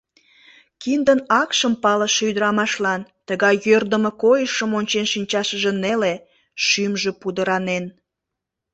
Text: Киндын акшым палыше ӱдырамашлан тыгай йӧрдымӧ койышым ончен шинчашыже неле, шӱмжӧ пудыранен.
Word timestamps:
Киндын 0.81 1.19
акшым 1.41 1.73
палыше 1.83 2.21
ӱдырамашлан 2.29 3.01
тыгай 3.27 3.55
йӧрдымӧ 3.67 4.11
койышым 4.23 4.71
ончен 4.79 5.05
шинчашыже 5.13 5.71
неле, 5.83 6.13
шӱмжӧ 6.65 7.11
пудыранен. 7.21 7.85